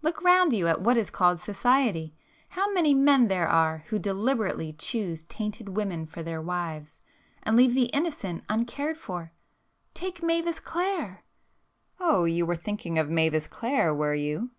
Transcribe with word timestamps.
Look 0.00 0.22
round 0.22 0.52
you 0.52 0.68
at 0.68 0.80
what 0.80 0.96
is 0.96 1.10
called 1.10 1.40
'society'! 1.40 2.14
How 2.50 2.72
many 2.72 2.94
men 2.94 3.26
there 3.26 3.48
are 3.48 3.82
who 3.88 3.98
deliberately 3.98 4.72
choose 4.72 5.24
tainted 5.24 5.70
women 5.70 6.06
for 6.06 6.22
their 6.22 6.40
wives, 6.40 7.00
and 7.42 7.56
leave 7.56 7.74
the 7.74 7.86
innocent 7.86 8.44
uncared 8.48 8.96
for! 8.96 9.32
Take 9.92 10.22
Mavis 10.22 10.60
Clare——" 10.60 11.24
"Oh, 11.98 12.26
you 12.26 12.46
were 12.46 12.54
thinking 12.54 12.96
of 12.96 13.10
Mavis 13.10 13.48
Clare, 13.48 13.92
were 13.92 14.14
you?" 14.14 14.50